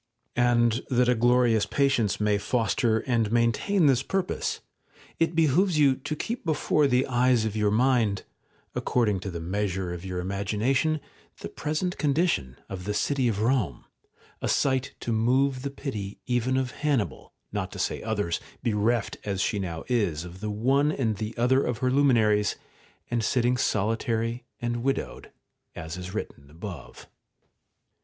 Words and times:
§10. 0.35 0.43
And 0.57 0.81
that 0.89 1.07
a 1.07 1.13
glorious 1.13 1.67
patience 1.67 2.19
may 2.19 2.39
foster 2.39 3.01
and 3.01 3.31
maintain 3.31 3.85
this 3.85 4.01
purpose, 4.01 4.59
it 5.19 5.35
behoves 5.35 5.77
you 5.77 5.93
to 5.95 6.15
keep 6.15 6.43
before 6.43 6.87
the 6.87 7.05
eyes 7.05 7.45
of 7.45 7.55
your 7.55 7.69
mind, 7.69 8.23
according 8.73 9.19
to 9.19 9.29
the 9.29 9.39
measure 9.39 9.93
of 9.93 10.03
your 10.03 10.19
imagination, 10.19 10.99
the 11.41 11.49
present 11.49 11.99
condition 11.99 12.57
of 12.67 12.85
the 12.85 12.95
city 12.95 13.27
of 13.27 13.35
Eome, 13.35 13.83
a 14.41 14.47
sight 14.49 14.95
to 15.01 15.11
move 15.11 15.61
the 15.61 15.69
pity 15.69 16.17
even 16.25 16.57
of 16.57 16.71
Hannibal, 16.71 17.31
not 17.51 17.71
to 17.71 17.77
say 17.77 18.01
others, 18.01 18.39
bereft 18.63 19.17
as 19.23 19.39
she 19.39 19.59
now 19.59 19.83
is 19.87 20.25
of 20.25 20.39
the 20.41 20.49
one 20.49 20.91
and 20.91 21.17
the 21.17 21.37
other 21.37 21.63
of 21.63 21.77
her 21.77 21.91
luminaries, 21.91 22.55
and 23.11 23.23
sitting 23.23 23.55
solitary 23.55 24.45
and 24.59 24.81
widowed, 24.81 25.31
as 25.75 25.95
is 25.95 26.11
written 26.11 26.49
above. 26.49 27.05